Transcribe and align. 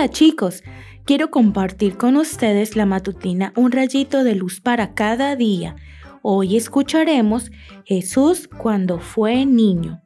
Hola 0.00 0.08
chicos, 0.08 0.64
quiero 1.04 1.30
compartir 1.30 1.98
con 1.98 2.16
ustedes 2.16 2.74
la 2.74 2.86
matutina 2.86 3.52
Un 3.54 3.70
rayito 3.70 4.24
de 4.24 4.34
luz 4.34 4.58
para 4.58 4.94
cada 4.94 5.36
día. 5.36 5.76
Hoy 6.22 6.56
escucharemos 6.56 7.50
Jesús 7.84 8.48
cuando 8.48 8.98
fue 8.98 9.44
niño. 9.44 10.00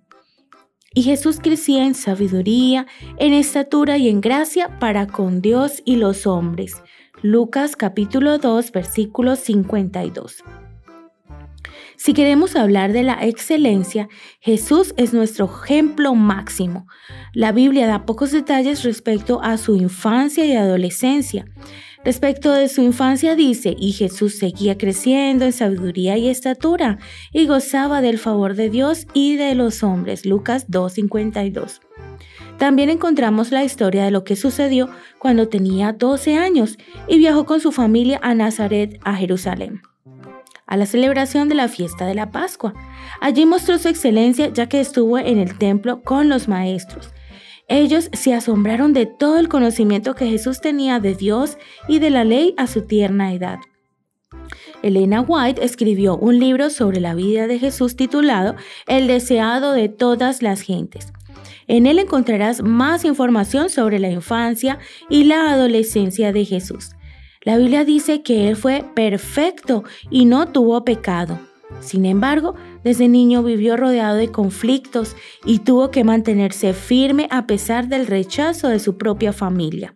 Y 0.93 1.05
Jesús 1.05 1.39
crecía 1.41 1.87
en 1.87 1.95
sabiduría, 1.95 2.89
en 3.19 3.35
estatura 3.35 3.97
y 3.97 4.09
en 4.09 4.21
gracia 4.21 4.81
para 4.81 5.07
con 5.07 5.41
Dios 5.41 5.81
y 5.85 5.95
los 5.95 6.27
hombres. 6.27 6.75
Lucas 7.23 7.77
capítulo 7.77 8.39
2 8.39 8.73
versículo 8.73 9.37
52. 9.37 10.43
Si 11.97 12.13
queremos 12.13 12.57
hablar 12.57 12.93
de 12.93 13.03
la 13.03 13.25
excelencia, 13.25 14.09
Jesús 14.41 14.95
es 14.97 15.15
nuestro 15.15 15.47
ejemplo 15.47 16.15
máximo. 16.15 16.87
La 17.33 17.53
Biblia 17.53 17.87
da 17.87 18.05
pocos 18.05 18.33
detalles 18.33 18.83
respecto 18.83 19.41
a 19.43 19.57
su 19.59 19.77
infancia 19.77 20.45
y 20.45 20.55
adolescencia. 20.55 21.47
Respecto 22.05 22.53
de 22.53 22.69
su 22.69 22.83
infancia 22.83 23.35
dice, 23.35 23.75
y 23.79 23.93
Jesús 23.93 24.37
seguía 24.37 24.77
creciendo 24.77 25.47
en 25.47 25.53
sabiduría 25.53 26.19
y 26.19 26.29
estatura, 26.29 26.99
y 27.33 27.47
gozaba 27.47 28.03
del 28.03 28.19
favor 28.19 28.55
de 28.55 28.69
Dios 28.69 29.07
y 29.15 29.37
de 29.37 29.55
los 29.55 29.83
hombres. 29.83 30.27
Lucas 30.27 30.69
2.52. 30.69 31.81
También 32.59 32.91
encontramos 32.91 33.53
la 33.53 33.65
historia 33.65 34.05
de 34.05 34.11
lo 34.11 34.23
que 34.23 34.37
sucedió 34.37 34.91
cuando 35.19 35.49
tenía 35.49 35.93
12 35.93 36.37
años 36.37 36.77
y 37.09 37.19
viajó 37.19 37.47
con 37.47 37.61
su 37.61 37.73
familia 37.73 38.21
a 38.23 38.35
Nazaret, 38.35 39.01
a 39.03 39.15
Jerusalén 39.15 39.81
a 40.75 40.77
la 40.77 40.87
celebración 40.87 41.49
de 41.49 41.55
la 41.55 41.69
fiesta 41.69 42.05
de 42.05 42.17
la 42.17 42.33
Pascua. 42.33 42.75
Allí 43.21 43.47
mostró 43.47 43.79
su 43.79 43.89
excelencia 43.89 44.49
ya 44.53 44.69
que 44.69 44.81
estuvo 44.81 45.19
en 45.19 45.39
el 45.39 45.57
templo 45.57 46.03
con 46.03 46.29
los 46.29 46.49
maestros. 46.49 47.11
Ellos 47.69 48.11
se 48.13 48.35
asombraron 48.35 48.93
de 48.93 49.07
todo 49.07 49.39
el 49.39 49.49
conocimiento 49.49 50.17
que 50.17 50.27
Jesús 50.27 50.61
tenía 50.61 50.99
de 50.99 51.15
Dios 51.15 51.59
y 51.87 52.01
de 52.01 52.11
la 52.11 52.25
ley 52.25 52.55
a 52.59 52.67
su 52.67 52.83
tierna 52.83 53.33
edad. 53.33 53.61
Elena 54.83 55.21
White 55.21 55.65
escribió 55.65 56.17
un 56.17 56.41
libro 56.41 56.69
sobre 56.71 57.01
la 57.01 57.15
vida 57.15 57.47
de 57.47 57.61
Jesús 57.61 57.95
titulado 57.95 58.57
El 58.89 59.07
deseado 59.07 59.73
de 59.73 59.89
todas 59.89 60.43
las 60.43 60.61
gentes. 60.61 61.13
En 61.69 61.87
él 61.87 62.01
encontrarás 62.01 62.63
más 62.65 63.05
información 63.05 63.71
sobre 63.71 64.01
la 64.01 64.11
infancia 64.11 64.81
y 65.09 65.23
la 65.23 65.53
adolescencia 65.53 66.33
de 66.33 66.45
Jesús. 66.45 66.91
La 67.45 67.59
Biblia 67.59 67.85
dice 67.85 68.23
que 68.23 68.49
Él 68.49 68.57
fue 68.57 68.85
perfecto 68.95 69.85
y 70.11 70.25
no 70.25 70.49
tuvo 70.49 70.85
pecado. 70.85 71.39
Sin 71.81 72.07
embargo, 72.07 72.55
desde 72.83 73.09
niño 73.09 73.43
vivió 73.43 73.77
rodeado 73.77 74.17
de 74.17 74.31
conflictos 74.31 75.17
y 75.45 75.61
tuvo 75.61 75.91
que 75.91 76.05
mantenerse 76.05 76.73
firme 76.73 77.29
a 77.31 77.47
pesar 77.47 77.89
del 77.89 78.07
rechazo 78.07 78.69
de 78.69 78.79
su 78.79 78.97
propia 78.97 79.33
familia. 79.33 79.95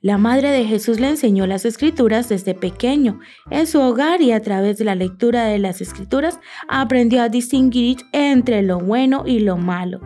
La 0.00 0.16
madre 0.16 0.52
de 0.52 0.64
Jesús 0.64 1.00
le 1.00 1.08
enseñó 1.08 1.48
las 1.48 1.64
escrituras 1.64 2.28
desde 2.28 2.54
pequeño. 2.54 3.18
En 3.50 3.66
su 3.66 3.80
hogar 3.80 4.22
y 4.22 4.30
a 4.30 4.40
través 4.40 4.78
de 4.78 4.84
la 4.84 4.94
lectura 4.94 5.46
de 5.46 5.58
las 5.58 5.80
escrituras 5.80 6.38
aprendió 6.68 7.20
a 7.20 7.28
distinguir 7.28 7.98
entre 8.12 8.62
lo 8.62 8.78
bueno 8.78 9.24
y 9.26 9.40
lo 9.40 9.56
malo. 9.56 10.00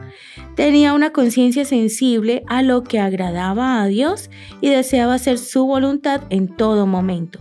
Tenía 0.57 0.95
una 0.95 1.11
conciencia 1.11 1.67
sensible 1.67 2.43
a 2.49 2.63
lo 2.63 2.85
que 2.85 3.01
agradaba 3.01 3.83
a 3.83 3.87
Dios 3.87 4.31
y 4.63 4.71
deseaba 4.71 5.15
hacer 5.15 5.37
su 5.37 5.67
voluntad 5.67 6.23
en 6.31 6.49
todo 6.57 6.87
momento. 6.87 7.39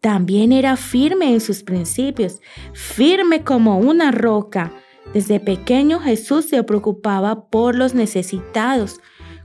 También 0.00 0.52
era 0.52 0.76
firme 0.76 1.32
en 1.32 1.40
sus 1.40 1.62
principios, 1.62 2.40
firme 2.72 3.44
como 3.44 3.78
una 3.78 4.10
roca. 4.10 4.72
Desde 5.14 5.38
pequeño 5.38 6.00
Jesús 6.00 6.46
se 6.46 6.62
preocupaba 6.64 7.48
por 7.48 7.76
los 7.76 7.94
necesitados, 7.94 9.00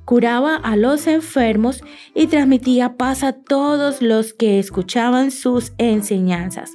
curaba 0.06 0.56
a 0.56 0.76
los 0.76 1.08
enfermos 1.08 1.84
y 2.14 2.28
transmitía 2.28 2.98
paz 2.98 3.24
a 3.24 3.34
todos 3.34 4.02
los 4.02 4.34
que 4.34 4.60
escuchaban 4.60 5.32
sus 5.32 5.74
enseñanzas. 5.78 6.72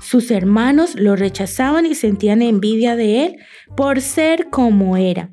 Sus 0.00 0.30
hermanos 0.30 0.94
lo 0.94 1.16
rechazaban 1.16 1.86
y 1.86 1.94
sentían 1.94 2.42
envidia 2.42 2.96
de 2.96 3.26
él 3.26 3.36
por 3.76 4.00
ser 4.00 4.48
como 4.50 4.96
era. 4.96 5.30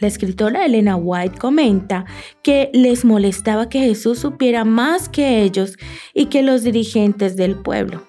La 0.00 0.08
escritora 0.08 0.64
Elena 0.64 0.96
White 0.96 1.38
comenta 1.38 2.04
que 2.42 2.70
les 2.72 3.04
molestaba 3.04 3.68
que 3.68 3.80
Jesús 3.80 4.18
supiera 4.18 4.64
más 4.64 5.08
que 5.08 5.42
ellos 5.42 5.76
y 6.12 6.26
que 6.26 6.42
los 6.42 6.62
dirigentes 6.62 7.36
del 7.36 7.56
pueblo. 7.56 8.02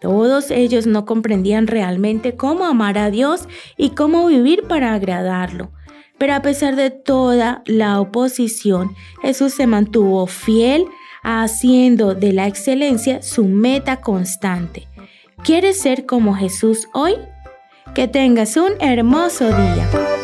Todos 0.00 0.50
ellos 0.50 0.86
no 0.86 1.04
comprendían 1.04 1.66
realmente 1.66 2.34
cómo 2.34 2.64
amar 2.64 2.96
a 2.96 3.10
Dios 3.10 3.48
y 3.76 3.90
cómo 3.90 4.26
vivir 4.26 4.64
para 4.66 4.94
agradarlo. 4.94 5.72
Pero 6.20 6.34
a 6.34 6.42
pesar 6.42 6.76
de 6.76 6.90
toda 6.90 7.62
la 7.64 7.98
oposición, 7.98 8.94
Jesús 9.22 9.54
se 9.54 9.66
mantuvo 9.66 10.26
fiel, 10.26 10.84
haciendo 11.22 12.14
de 12.14 12.34
la 12.34 12.46
excelencia 12.46 13.22
su 13.22 13.44
meta 13.46 14.02
constante. 14.02 14.86
¿Quieres 15.42 15.80
ser 15.80 16.04
como 16.04 16.34
Jesús 16.34 16.88
hoy? 16.92 17.14
Que 17.94 18.06
tengas 18.06 18.58
un 18.58 18.72
hermoso 18.80 19.46
día. 19.46 20.19